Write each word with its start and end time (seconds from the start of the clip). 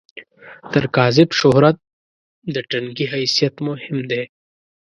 تر 0.71 0.83
کاذب 0.95 1.29
شهرت، 1.41 1.77
د 2.53 2.55
ټنګي 2.69 3.05
حیثیت 3.13 3.55
مهم 3.67 3.97
دی. 4.09 4.23